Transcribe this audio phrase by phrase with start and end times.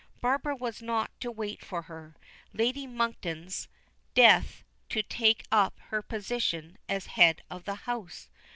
[0.19, 2.15] Barbara was not to wait for her
[2.53, 3.67] Lady Monkton's
[4.15, 8.27] death to take up her position as head of the house.